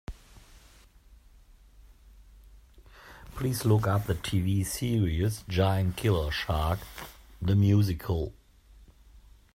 [3.35, 6.79] Please look up the TV series Giant Killer Shark:
[7.39, 8.33] The Musical.